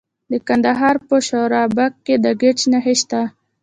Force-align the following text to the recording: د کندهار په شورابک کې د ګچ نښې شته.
د 0.31 0.33
کندهار 0.47 0.95
په 1.07 1.15
شورابک 1.27 1.93
کې 2.05 2.15
د 2.23 2.25
ګچ 2.41 2.59
نښې 2.71 2.95
شته. 3.01 3.21